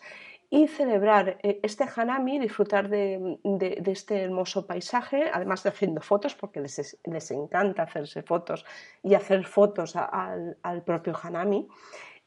y 0.50 0.68
celebrar 0.68 1.38
eh, 1.44 1.60
este 1.63 1.86
hanami, 1.96 2.39
disfrutar 2.39 2.89
de, 2.89 3.39
este 3.86 4.22
hermoso 4.22 4.65
paisaje, 4.65 5.30
además 5.34 5.63
de 5.63 5.70
haciendo 5.70 6.01
fotos, 6.01 6.36
porque 6.36 6.62
les, 6.62 6.98
les 7.04 7.32
encanta 7.32 7.84
hacerse 7.84 8.22
fotos 8.24 8.65
y 9.04 9.15
hacer 9.15 9.46
fotos 9.46 9.96
al, 9.96 10.84
propio 10.86 11.13
hanami. 11.22 11.68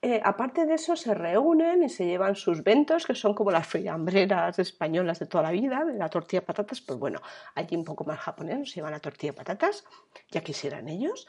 Eh, 0.00 0.21
aparte 0.23 0.65
de 0.65 0.75
eso, 0.75 0.95
se 0.95 1.12
reúnen 1.12 1.83
y 1.83 1.88
se 1.88 2.07
llevan 2.07 2.37
sus 2.37 2.62
ventos, 2.62 3.05
que 3.05 3.15
son 3.15 3.35
como 3.35 3.50
las 3.50 3.67
friambreras 3.67 4.59
españolas 4.59 5.19
de 5.19 5.27
toda 5.27 5.43
la 5.43 5.50
vida, 5.50 5.85
de 5.85 5.95
la 5.95 6.09
tortilla 6.09 6.41
de 6.41 6.47
patatas, 6.47 6.81
pues 6.81 6.99
bueno, 6.99 7.21
allí 7.55 7.77
un 7.77 7.85
poco 7.85 8.05
más 8.05 8.21
japoneses, 8.21 8.71
se 8.71 8.77
llevan 8.77 8.93
la 8.93 9.00
tortilla 9.00 9.33
de 9.33 9.38
patatas, 9.38 9.85
ya 10.31 10.41
quisieran 10.41 10.88
ellos 10.88 11.27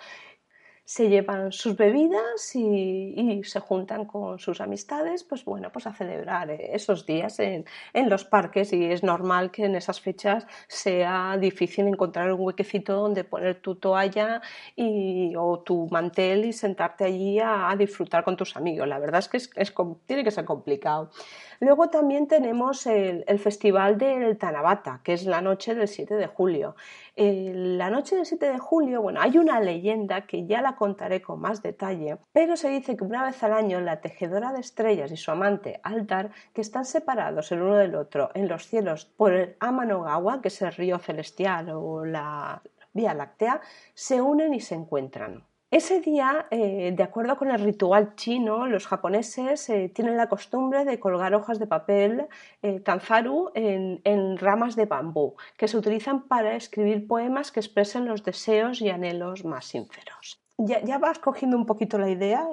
se 0.89 1.07
llevan 1.07 1.51
sus 1.51 1.75
bebidas 1.75 2.55
y, 2.55 3.43
se 3.43 3.59
juntan 3.59 4.05
con 4.05 4.39
sus 4.39 4.59
amistades, 4.59 5.23
pues 5.23 5.45
bueno, 5.45 5.71
pues 5.71 5.85
a 5.85 5.93
celebrar 5.93 6.49
esos 6.49 7.05
días 7.05 7.39
en, 7.39 7.65
los 7.93 8.25
parques 8.25 8.73
y 8.73 8.85
es 8.85 9.03
normal 9.03 9.51
que 9.51 9.65
en 9.65 9.75
esas 9.75 10.01
fechas 10.01 10.47
sea 10.67 11.37
difícil 11.39 11.87
encontrar 11.87 12.33
un 12.33 12.41
huequecito 12.41 12.95
donde 12.95 13.23
poner 13.23 13.61
tu 13.61 13.75
toalla 13.75 14.41
y, 14.75 15.35
o 15.37 15.59
tu 15.59 15.87
mantel 15.91 16.45
y 16.45 16.53
sentarte 16.53 17.03
allí 17.03 17.39
a, 17.39 17.75
disfrutar 17.77 18.23
con 18.23 18.35
tus 18.35 18.57
amigos. 18.57 18.87
La 18.87 18.97
verdad 18.97 19.19
es 19.19 19.27
que 19.27 19.37
es, 19.37 19.73
tiene 20.07 20.23
que 20.23 20.31
ser 20.31 20.45
complicado. 20.45 21.11
Luego 21.59 21.89
también 21.89 22.27
tenemos 22.27 22.87
el, 22.87 23.25
Festival 23.37 23.97
del 23.97 24.37
Tanabata, 24.37 25.01
que 25.03 25.13
es 25.13 25.25
la 25.25 25.41
noche 25.41 25.75
del 25.75 25.87
7 25.87 26.15
de 26.15 26.27
julio. 26.27 26.75
La 27.19 27.89
noche 27.89 28.15
del 28.15 28.25
7 28.25 28.49
de 28.49 28.59
julio, 28.59 29.01
bueno, 29.01 29.19
hay 29.19 29.37
una 29.37 29.59
leyenda 29.59 30.25
que 30.25 30.45
ya 30.45 30.61
la 30.61 30.77
contaré 30.77 31.21
con 31.21 31.41
más 31.41 31.61
detalle, 31.61 32.17
pero 32.31 32.55
se 32.55 32.69
dice 32.69 32.95
que 32.95 33.03
una 33.03 33.25
vez 33.25 33.43
al 33.43 33.51
año 33.51 33.81
la 33.81 33.99
tejedora 33.99 34.53
de 34.53 34.61
estrellas 34.61 35.11
y 35.11 35.17
su 35.17 35.29
amante 35.31 35.81
Altar, 35.83 36.31
que 36.53 36.61
están 36.61 36.85
separados 36.85 37.51
el 37.51 37.61
uno 37.61 37.75
del 37.75 37.95
otro 37.95 38.29
en 38.35 38.47
los 38.47 38.67
cielos 38.67 39.03
por 39.05 39.33
el 39.33 39.57
Amanogawa, 39.59 40.41
que 40.41 40.47
es 40.47 40.61
el 40.61 40.71
río 40.71 40.97
celestial 40.99 41.69
o 41.71 42.05
la 42.05 42.61
Vía 42.93 43.13
Láctea, 43.13 43.59
se 43.93 44.21
unen 44.21 44.53
y 44.53 44.61
se 44.61 44.75
encuentran. 44.75 45.48
Ese 45.71 46.01
día, 46.01 46.47
eh, 46.49 46.91
de 46.97 47.03
acuerdo 47.03 47.37
con 47.37 47.51
el 47.51 47.59
ritual 47.59 48.15
chino, 48.15 48.65
los 48.65 48.87
japoneses 48.87 49.69
eh, 49.69 49.91
tienen 49.93 50.17
la 50.17 50.27
costumbre 50.27 50.83
de 50.83 50.99
colgar 50.99 51.35
hojas 51.35 51.59
de 51.59 51.67
papel 51.67 52.27
eh, 52.63 52.81
kanzaru 52.81 53.51
en, 53.53 54.37
ramas 54.37 54.75
de 54.75 54.87
bambú, 54.87 55.35
que 55.57 55.67
se 55.67 55.77
utilizan 55.77 56.23
para 56.27 56.55
escribir 56.55 57.05
poemas 57.05 57.51
que 57.51 57.59
expresen 57.59 58.07
los 58.07 58.23
deseos 58.23 58.81
y 58.81 58.89
anhelos 58.89 59.45
más 59.45 59.65
sinceros. 59.65 60.41
Ya, 60.57 60.97
vas 60.97 61.19
cogiendo 61.19 61.55
un 61.55 61.67
poquito 61.67 61.99
la 61.99 62.09
idea, 62.09 62.47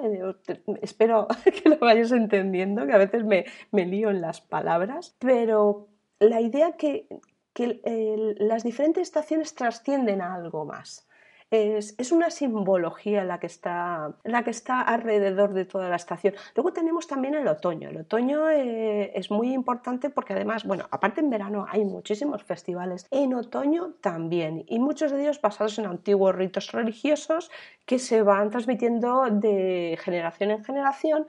espero 0.83 1.27
que 1.43 1.69
lo 1.69 1.79
vayas 1.79 2.11
entendiendo, 2.11 2.85
que 2.85 2.93
a 2.93 2.99
veces 2.99 3.25
me, 3.25 3.45
lío 3.71 4.11
en 4.11 4.21
las 4.21 4.41
palabras, 4.41 5.15
pero 5.17 5.87
la 6.19 6.39
idea 6.39 6.73
que, 6.73 7.07
que 7.53 7.81
las 8.37 8.63
diferentes 8.63 9.01
estaciones 9.01 9.55
trascienden 9.55 10.21
a 10.21 10.35
algo 10.35 10.65
más 10.65 11.06
es, 11.51 12.11
una 12.11 12.29
simbología 12.29 13.23
la 13.23 13.39
que, 13.39 13.47
está, 13.47 14.13
la 14.23 14.43
que 14.43 14.49
está 14.49 14.81
alrededor 14.81 15.53
de 15.53 15.65
toda 15.65 15.89
la 15.89 15.95
estación. 15.95 16.33
Luego 16.55 16.73
tenemos 16.73 17.07
también 17.07 17.35
el 17.35 17.47
otoño. 17.47 17.89
El 17.89 17.97
otoño 17.97 18.49
eh, 18.49 19.11
es 19.15 19.31
muy 19.31 19.53
importante 19.53 20.09
porque 20.09 20.33
además, 20.33 20.65
bueno, 20.65 20.87
aparte 20.91 21.21
en 21.21 21.29
verano 21.29 21.65
hay 21.69 21.85
muchísimos 21.85 22.43
festivales, 22.43 23.07
en 23.11 23.33
otoño 23.33 23.93
también, 24.01 24.65
y 24.67 24.79
muchos 24.79 25.11
de 25.11 25.21
ellos 25.21 25.41
basados 25.41 25.79
en 25.79 25.85
antiguos 25.85 26.35
ritos 26.35 26.71
religiosos 26.71 27.49
que 27.85 27.99
se 27.99 28.21
van 28.21 28.49
transmitiendo 28.49 29.25
de 29.31 29.97
generación 30.01 30.51
en 30.51 30.63
generación 30.63 31.27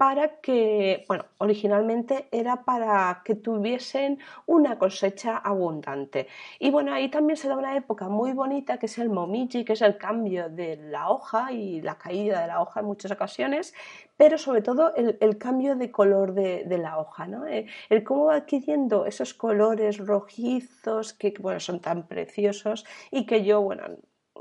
para 0.00 0.40
que, 0.40 1.04
bueno, 1.08 1.26
originalmente 1.36 2.26
era 2.32 2.64
para 2.64 3.20
que 3.22 3.34
tuviesen 3.34 4.18
una 4.46 4.78
cosecha 4.78 5.36
abundante. 5.36 6.26
Y 6.58 6.70
bueno, 6.70 6.94
ahí 6.94 7.10
también 7.10 7.36
se 7.36 7.48
da 7.48 7.56
una 7.58 7.76
época 7.76 8.08
muy 8.08 8.32
bonita 8.32 8.78
que 8.78 8.86
es 8.86 8.96
el 8.96 9.10
momiji, 9.10 9.62
que 9.62 9.74
es 9.74 9.82
el 9.82 9.98
cambio 9.98 10.48
de 10.48 10.76
la 10.76 11.10
hoja 11.10 11.52
y 11.52 11.82
la 11.82 11.98
caída 11.98 12.40
de 12.40 12.46
la 12.46 12.62
hoja 12.62 12.80
en 12.80 12.86
muchas 12.86 13.10
ocasiones, 13.10 13.74
pero 14.16 14.38
sobre 14.38 14.62
todo 14.62 14.94
el, 14.94 15.36
cambio 15.36 15.76
de 15.76 15.90
color 15.90 16.32
de, 16.32 16.78
la 16.78 16.98
hoja, 16.98 17.26
¿no? 17.26 17.46
Eh, 17.46 17.66
el, 17.90 18.02
cómo 18.02 18.24
va 18.24 18.36
adquiriendo 18.36 19.04
esos 19.04 19.34
colores 19.34 19.98
rojizos 19.98 21.12
que, 21.12 21.34
bueno, 21.38 21.60
son 21.60 21.78
tan 21.78 22.06
preciosos 22.06 22.86
y 23.10 23.26
que 23.26 23.44
yo, 23.44 23.60
bueno, 23.60 23.82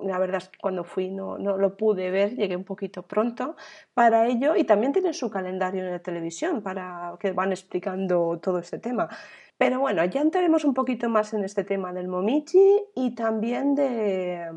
la 0.04 0.20
verdad 0.20 0.38
es 0.38 0.50
que 0.50 0.60
cuando 0.60 0.84
fui 0.84 1.10
no, 1.10 1.38
no, 1.38 1.58
lo 1.58 1.76
pude 1.78 2.12
ver, 2.12 2.36
llegué 2.36 2.56
un 2.56 2.64
poquito 2.64 3.04
pronto 3.04 3.56
para 3.94 4.28
ello 4.28 4.56
y 4.56 4.64
también 4.64 4.94
tienen 4.94 5.14
su 5.14 5.30
calendario 5.30 5.84
en 5.84 5.92
la 5.92 6.00
televisión 6.00 6.62
para 6.62 7.16
que 7.20 7.32
van 7.32 7.52
explicando 7.52 8.40
todo 8.42 8.60
este 8.60 8.80
tema. 8.80 9.10
Pero 9.58 9.80
bueno, 9.80 10.06
ya 10.06 10.22
entraremos 10.22 10.64
un 10.64 10.74
poquito 10.74 11.10
más 11.10 11.34
en 11.34 11.44
este 11.44 11.64
tema 11.64 11.92
del 11.92 12.08
momichi 12.08 12.82
y 12.96 13.14
también 13.14 13.76
de, 13.76 14.50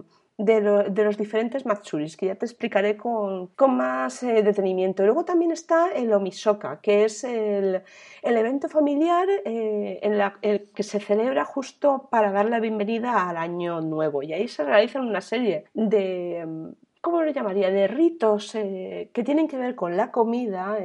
de, 0.43 1.05
los 1.05 1.17
diferentes 1.17 1.65
matsuris, 1.65 2.17
que 2.17 2.27
ya 2.27 2.35
te 2.35 2.47
explicaré 2.47 2.97
con, 2.97 3.51
más 3.69 4.23
eh, 4.23 4.43
detenimiento. 4.43 5.05
Luego 5.05 5.25
también 5.25 5.53
está 5.53 5.93
el 5.93 6.13
Omisoka, 6.13 6.81
que 6.81 7.05
es 7.05 7.23
el, 7.25 7.83
evento 8.23 8.69
familiar 8.69 9.29
eh, 9.45 10.01
en 10.03 10.19
la, 10.19 10.39
que 10.41 10.83
se 10.83 10.99
celebra 10.99 11.45
justo 11.45 12.09
para 12.11 12.33
dar 12.33 12.47
la 12.47 12.59
bienvenida 12.59 13.29
al 13.29 13.37
año 13.37 13.81
nuevo. 13.81 14.23
Y 14.23 14.33
ahí 14.33 14.49
se 14.49 14.65
realizan 14.65 15.07
una 15.07 15.21
serie 15.21 15.65
de... 15.75 16.73
¿Cómo 17.01 17.23
lo 17.23 17.31
llamaría? 17.33 17.71
De 17.71 17.89
ritos 17.89 18.55
eh, 18.55 19.11
que 19.13 19.25
tienen 19.25 19.49
que 19.49 19.59
ver 19.59 19.75
con 19.75 19.97
la 19.97 20.13
comida, 20.13 20.79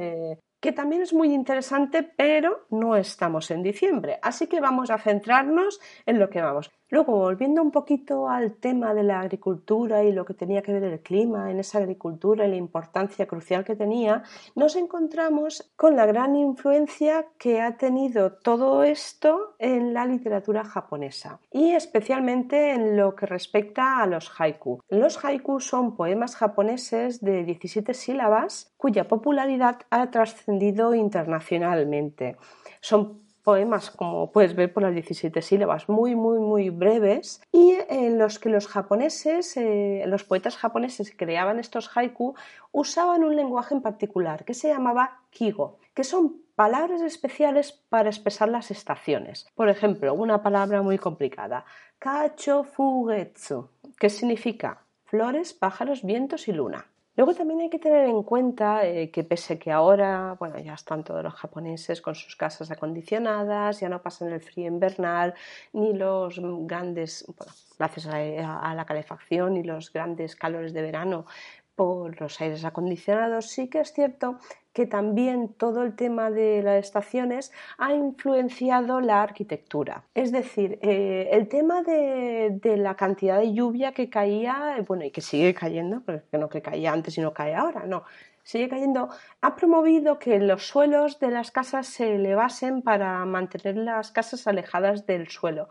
que 0.60 0.72
también 0.72 1.02
es 1.02 1.14
muy 1.14 1.32
interesante, 1.32 2.02
pero 2.02 2.66
no 2.70 2.96
estamos 2.96 3.52
en 3.52 3.62
diciembre. 3.62 4.18
Así 4.22 4.48
que 4.48 4.60
vamos 4.60 4.90
a 4.90 4.98
centrarnos 4.98 5.80
en 6.06 6.18
lo 6.18 6.28
que 6.28 6.42
vamos. 6.42 6.72
Luego, 6.90 7.18
volviendo 7.18 7.62
un 7.62 7.70
poquito 7.70 8.30
al 8.30 8.54
tema 8.54 8.94
de 8.94 9.02
la 9.02 9.20
agricultura 9.20 10.04
y 10.04 10.12
lo 10.12 10.24
que 10.24 10.32
tenía 10.32 10.62
que 10.62 10.72
ver 10.72 10.84
el 10.84 11.00
clima 11.00 11.50
en 11.50 11.60
esa 11.60 11.78
agricultura 11.78 12.46
y 12.46 12.50
la 12.50 12.56
importancia 12.56 13.26
crucial 13.26 13.62
que 13.62 13.76
tenía, 13.76 14.22
nos 14.54 14.74
encontramos 14.74 15.70
con 15.76 15.96
la 15.96 16.06
gran 16.06 16.34
influencia 16.34 17.26
que 17.38 17.60
ha 17.60 17.76
tenido 17.76 18.32
todo 18.32 18.84
esto 18.84 19.54
en 19.58 19.92
la 19.92 20.06
literatura 20.06 20.64
japonesa 20.64 21.40
y 21.52 21.72
especialmente 21.72 22.72
en 22.72 22.96
lo 22.96 23.14
que 23.14 23.26
respecta 23.26 24.02
a 24.02 24.06
los 24.06 24.30
haiku. 24.40 24.82
Los 24.88 25.22
haiku 25.22 25.60
son 25.60 25.94
poemas 25.94 26.36
japoneses 26.36 27.20
de 27.20 27.44
17 27.44 27.92
sílabas 27.92 28.72
cuya 28.78 29.08
popularidad 29.08 29.80
ha 29.90 30.10
trascendido 30.10 30.94
internacionalmente. 30.94 32.36
Son 32.80 33.27
poemas, 33.42 33.90
como 33.90 34.30
puedes 34.32 34.54
ver 34.54 34.72
por 34.72 34.82
las 34.82 34.94
17 34.94 35.42
sílabas, 35.42 35.88
muy, 35.88 36.14
muy, 36.14 36.38
muy 36.38 36.70
breves, 36.70 37.40
y 37.52 37.76
en 37.88 38.18
los 38.18 38.38
que 38.38 38.48
los 38.48 38.66
japoneses, 38.66 39.56
eh, 39.56 40.04
los 40.06 40.24
poetas 40.24 40.56
japoneses 40.56 41.14
creaban 41.16 41.58
estos 41.58 41.90
haiku, 41.96 42.34
usaban 42.72 43.24
un 43.24 43.36
lenguaje 43.36 43.74
en 43.74 43.82
particular 43.82 44.44
que 44.44 44.54
se 44.54 44.68
llamaba 44.68 45.20
kigo, 45.30 45.78
que 45.94 46.04
son 46.04 46.42
palabras 46.54 47.02
especiales 47.02 47.72
para 47.88 48.08
expresar 48.08 48.48
las 48.48 48.70
estaciones. 48.70 49.46
Por 49.54 49.68
ejemplo, 49.68 50.12
una 50.14 50.42
palabra 50.42 50.82
muy 50.82 50.98
complicada, 50.98 51.64
kacho 51.98 52.64
fugetsu, 52.64 53.68
que 53.98 54.10
significa 54.10 54.82
flores, 55.04 55.54
pájaros, 55.54 56.02
vientos 56.02 56.48
y 56.48 56.52
luna. 56.52 56.86
Luego 57.18 57.34
también 57.34 57.62
hay 57.62 57.68
que 57.68 57.80
tener 57.80 58.06
en 58.06 58.22
cuenta 58.22 58.86
eh, 58.86 59.10
que 59.10 59.24
pese 59.24 59.58
que 59.58 59.72
ahora, 59.72 60.36
bueno, 60.38 60.56
ya 60.60 60.74
están 60.74 61.02
todos 61.02 61.20
los 61.20 61.34
japoneses 61.34 62.00
con 62.00 62.14
sus 62.14 62.36
casas 62.36 62.70
acondicionadas, 62.70 63.80
ya 63.80 63.88
no 63.88 64.00
pasan 64.00 64.32
el 64.32 64.40
frío 64.40 64.68
invernal, 64.68 65.34
ni 65.72 65.94
los 65.94 66.38
grandes, 66.38 67.24
bueno, 67.36 67.52
gracias 67.76 68.06
a 68.06 68.72
la 68.72 68.84
calefacción 68.84 69.56
y 69.56 69.64
los 69.64 69.92
grandes 69.92 70.36
calores 70.36 70.72
de 70.72 70.80
verano 70.80 71.26
por 71.74 72.20
los 72.20 72.40
aires 72.40 72.64
acondicionados, 72.64 73.48
sí 73.48 73.68
que 73.68 73.80
es 73.80 73.92
cierto 73.92 74.38
que 74.78 74.86
también 74.86 75.48
todo 75.54 75.82
el 75.82 75.96
tema 75.96 76.30
de 76.30 76.62
las 76.62 76.76
estaciones 76.84 77.50
ha 77.78 77.94
influenciado 77.94 79.00
la 79.00 79.24
arquitectura. 79.24 80.04
Es 80.14 80.30
decir, 80.30 80.78
eh, 80.82 81.30
el 81.32 81.48
tema 81.48 81.82
de, 81.82 82.60
la 82.76 82.94
cantidad 82.94 83.40
de 83.40 83.52
lluvia 83.52 83.90
que 83.90 84.08
caía, 84.08 84.76
bueno, 84.86 85.04
y 85.04 85.10
que 85.10 85.20
sigue 85.20 85.52
cayendo, 85.52 86.00
porque 86.06 86.38
no 86.38 86.48
que 86.48 86.62
caía 86.62 86.92
antes 86.92 87.18
y 87.18 87.20
no 87.20 87.34
cae 87.34 87.56
ahora, 87.56 87.86
no, 87.86 88.04
sigue 88.44 88.68
cayendo, 88.68 89.08
ha 89.40 89.56
promovido 89.56 90.20
que 90.20 90.38
los 90.38 90.68
suelos 90.68 91.18
de 91.18 91.32
las 91.32 91.50
casas 91.50 91.88
se 91.88 92.14
elevasen 92.14 92.82
para 92.82 93.24
mantener 93.24 93.76
las 93.78 94.12
casas 94.12 94.46
alejadas 94.46 95.06
del 95.06 95.26
suelo 95.26 95.70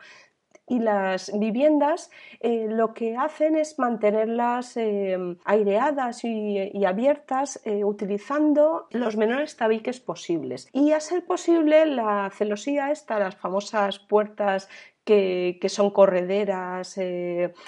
y 0.68 0.80
las 0.80 1.32
viviendas 1.34 2.12
eh, 2.42 2.68
lo 2.70 2.94
que 2.94 3.16
hacen 3.16 3.56
es 3.56 3.80
mantenerlas 3.80 4.76
eh, 4.76 5.18
aireadas 5.46 6.24
y, 6.24 6.86
abiertas 6.86 7.60
eh, 7.66 7.84
utilizando 7.84 8.88
los 8.92 9.18
menores 9.18 9.56
tabiques 9.56 10.00
posibles. 10.00 10.70
Y 10.74 10.92
a 10.92 11.00
ser 11.00 11.26
posible, 11.26 11.86
la 11.86 12.30
celosía 12.34 12.92
está 12.92 13.20
las 13.20 13.36
famosas 13.36 14.00
puertas 14.00 14.70
que, 15.04 15.58
que 15.62 15.70
son 15.70 15.92
correderas 15.92 17.00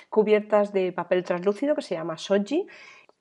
cubiertas 0.09 0.73
de 0.73 0.91
papel 0.91 1.23
translúcido 1.23 1.75
que 1.75 1.81
se 1.81 1.95
llama 1.95 2.17
soji 2.17 2.67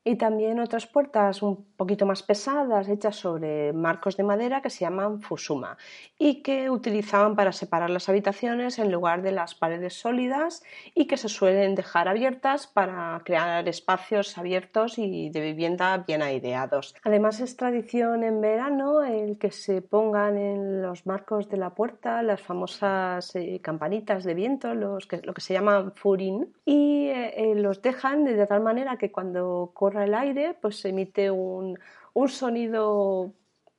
y 0.05 0.17
también 0.17 0.61
otras 0.61 0.87
puertas 0.87 1.43
un 1.43 1.67
poquito 1.77 2.07
más 2.07 2.23
pesadas 2.23 2.89
hechas 2.89 3.17
sobre 3.17 3.73
marcos 3.73 4.17
de 4.17 4.23
madera 4.23 4.63
que 4.63 4.71
se 4.71 4.81
llaman 4.81 5.21
fusuma 5.21 5.77
y 6.19 6.43
que 6.43 6.71
utilizaban 6.71 7.37
para 7.37 7.53
separar 7.53 7.91
las 7.91 8.09
habitaciones 8.09 8.79
en 8.79 8.91
lugar 8.91 9.23
de 9.23 9.33
las 9.33 9.55
paredes 9.55 9.95
sólidas 9.95 10.63
y 10.95 11.07
que 11.07 11.17
se 11.17 11.29
suelen 11.29 11.75
dejar 11.75 12.09
abiertas 12.09 12.67
para 12.67 13.21
crear 13.25 13.69
espacios 13.69 14.39
abiertos 14.39 14.99
y 14.99 15.31
de 15.31 15.41
vivienda 15.41 15.97
bien 15.99 16.23
aireados. 16.23 16.95
Además 17.05 17.41
es 17.41 17.57
tradición 17.57 18.25
en 18.25 18.41
verano 18.41 19.03
el 19.03 19.39
que 19.39 19.51
se 19.51 19.83
pongan 19.83 20.39
en 20.39 20.83
los 20.83 21.07
marcos 21.07 21.49
de 21.49 21.57
la 21.57 21.71
puerta 21.71 22.23
las 22.23 22.41
famosas 22.41 23.35
eh, 23.37 23.61
campanitas 23.63 24.25
de 24.25 24.35
viento, 24.35 24.75
los 24.75 25.07
que, 25.07 25.19
lo 25.23 25.35
que 25.35 25.41
se 25.41 25.55
llaman 25.55 25.93
furin, 25.93 26.53
y 26.65 27.09
eh, 27.09 27.35
eh, 27.37 27.55
los 27.55 27.83
dejan 27.83 28.25
de 28.25 28.47
tal 28.47 28.63
manera 28.63 28.97
que 28.97 29.11
cuando 29.11 29.71
corre 29.75 29.98
el 30.03 30.15
aire, 30.15 30.57
pues 30.61 30.85
emite 30.85 31.31
un, 31.31 31.79
un 32.15 32.29
sonido 32.29 33.35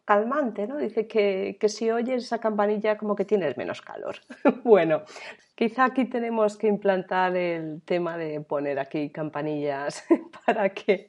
calmante, 0.06 0.66
¿no? 0.66 0.78
Dice 0.78 1.08
que, 1.08 1.58
que, 1.60 1.70
si 1.70 1.92
oyes 1.92 2.24
esa 2.24 2.40
campanilla 2.40 2.98
como 2.98 3.16
que 3.16 3.26
tienes 3.26 3.58
menos 3.58 3.82
calor. 3.82 4.16
bueno, 4.64 5.04
Quizá 5.60 5.84
aquí 5.84 6.06
tenemos 6.06 6.56
que 6.56 6.68
implantar 6.68 7.36
el 7.36 7.82
tema 7.82 8.16
de 8.16 8.39
poner 8.39 8.80
aquí 8.80 9.10
campanillas 9.10 10.06
para 10.46 10.70
que 10.70 11.08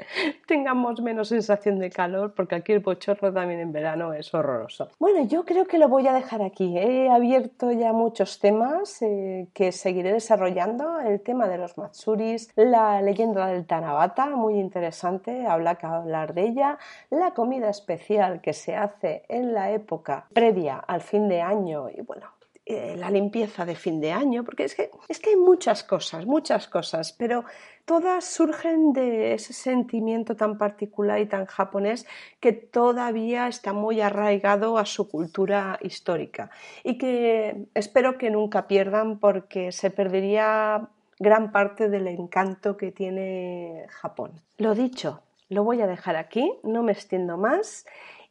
tengamos 0.49 1.00
menos 1.00 1.28
sensación 1.28 1.78
de 1.78 1.88
calor, 1.88 2.35
porque 2.35 2.57
aquí 2.57 2.73
el 2.73 2.80
bochorno 2.80 3.33
también 3.33 3.61
en 3.61 3.71
verano 3.71 4.12
es 4.12 4.35
horroroso. 4.35 4.88
Bueno, 4.99 5.25
yo 5.25 5.45
creo 5.45 5.66
que 5.66 5.78
lo 5.78 5.88
voy 5.88 6.09
a 6.09 6.12
dejar 6.12 6.42
aquí. 6.42 6.76
He 6.76 7.09
abierto 7.09 7.71
ya 7.71 7.92
muchos 7.92 8.40
temas 8.40 9.00
eh, 9.02 9.47
que 9.54 9.71
seguiré 9.71 10.12
desarrollando. 10.12 10.99
El 10.99 11.21
tema 11.21 11.47
de 11.47 11.57
los 11.57 11.78
Matsuris, 11.78 12.50
la 12.57 13.00
leyenda 13.02 13.47
del 13.47 13.66
Tanabata, 13.66 14.30
muy 14.30 14.59
interesante, 14.59 15.47
habla 15.47 15.76
que 15.76 15.87
hablar 15.87 16.35
de 16.35 16.49
ella, 16.49 16.78
la 17.11 17.35
comida 17.35 17.71
especial 17.71 18.40
que 18.40 18.52
se 18.52 18.75
hace 18.75 19.23
en 19.28 19.54
la 19.54 19.71
época 19.71 20.26
previa 20.35 20.76
al 20.78 21.02
fin 21.02 21.28
de 21.28 21.40
año 21.40 21.88
y 21.88 22.00
bueno, 22.00 22.26
eh, 22.72 22.94
la 22.96 23.10
limpieza 23.10 23.64
de 23.64 23.74
fin 23.74 24.00
de 24.00 24.12
año, 24.12 24.44
porque 24.44 24.62
es 24.62 24.76
que, 24.76 24.92
es 25.08 25.18
que 25.18 25.30
hay 25.30 25.36
muchas 25.36 25.82
cosas, 25.82 26.24
muchas 26.24 26.68
cosas, 26.68 27.12
pero 27.12 27.44
todas 27.84 28.24
surgen 28.24 28.92
de 28.92 29.34
ese 29.34 29.52
sentimiento 29.52 30.36
tan 30.36 30.56
particular 30.56 31.18
y 31.18 31.26
tan 31.26 31.46
japonés 31.46 32.06
que 32.38 32.52
todavía 32.52 33.48
está 33.48 33.72
muy 33.72 34.00
arraigado 34.00 34.78
a 34.78 34.86
su 34.86 35.08
cultura 35.08 35.80
histórica 35.82 36.50
y 36.84 36.96
que 36.96 37.66
espero 37.74 38.18
que 38.18 38.30
nunca 38.30 38.68
pierdan 38.68 39.18
porque 39.18 39.72
se 39.72 39.90
perdería 39.90 40.90
gran 41.18 41.50
parte 41.50 41.88
del 41.88 42.06
encanto 42.06 42.76
que 42.76 42.92
tiene 42.92 43.86
Japón. 43.88 44.40
Lo 44.58 44.76
dicho, 44.76 45.22
lo 45.48 45.64
voy 45.64 45.80
a 45.80 45.88
dejar 45.88 46.14
aquí, 46.14 46.52
no 46.62 46.85
me 46.85 46.92
extiendo 46.92 47.37
más 47.37 47.85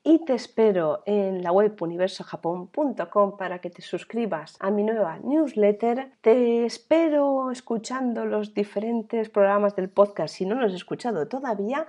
y 0.03 0.25
te 0.25 0.33
espero 0.33 1.03
en 1.05 1.43
la 1.43 1.51
web 1.51 1.75
universojapón.com 1.79 3.37
para 3.37 3.59
que 3.59 3.69
te 3.69 3.81
suscribas 3.81 4.55
a 4.59 4.71
mi 4.71 4.83
nueva 4.83 5.19
newsletter. 5.19 6.13
Te 6.21 6.65
espero 6.65 7.51
escuchando 7.51 8.25
los 8.25 8.53
diferentes 8.53 9.29
programas 9.29 9.75
del 9.75 9.89
podcast 9.89 10.35
si 10.35 10.45
no 10.45 10.55
los 10.55 10.71
has 10.71 10.75
escuchado 10.75 11.27
todavía 11.27 11.85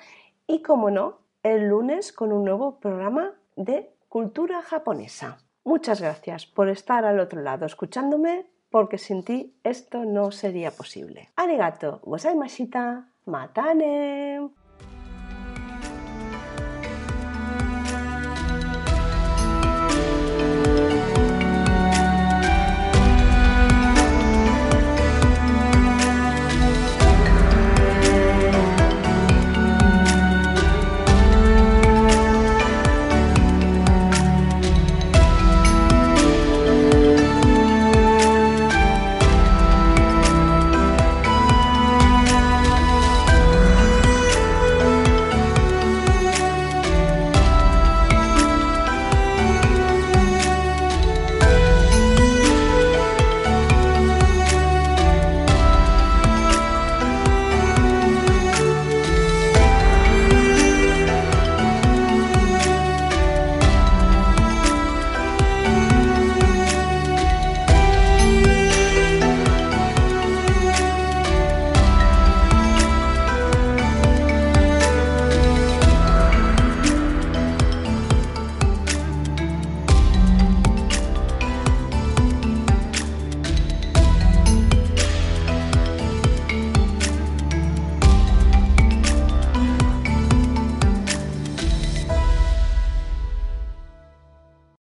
y 0.47 0.63
como 0.63 0.91
no, 0.91 1.19
el 1.43 1.69
lunes 1.69 2.13
con 2.13 2.33
un 2.33 2.45
nuevo 2.45 2.81
programa 2.81 3.33
de 3.57 3.95
cultura 4.09 4.63
japonesa. 4.63 5.39
Muchas 5.65 6.01
gracias 6.01 6.47
por 6.47 6.69
estar 6.69 7.05
al 7.05 7.21
otro 7.21 7.41
lado 7.41 7.67
escuchándome 7.67 8.47
porque 8.71 8.99
sin 8.99 9.25
ti 9.25 9.55
esto 9.63 10.05
no 10.05 10.31
sería 10.31 10.71
posible. 10.71 11.29
Arigato 11.37 12.01
gozaimashita. 12.03 13.07
Matane. 13.27 14.51